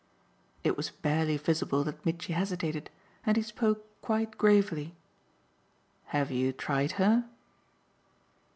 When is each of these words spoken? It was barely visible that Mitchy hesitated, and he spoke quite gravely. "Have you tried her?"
It 0.63 0.75
was 0.75 0.89
barely 0.89 1.37
visible 1.37 1.83
that 1.83 2.03
Mitchy 2.03 2.33
hesitated, 2.33 2.89
and 3.23 3.37
he 3.37 3.43
spoke 3.43 4.01
quite 4.01 4.35
gravely. 4.35 4.95
"Have 6.05 6.31
you 6.31 6.51
tried 6.51 6.93
her?" 6.93 7.29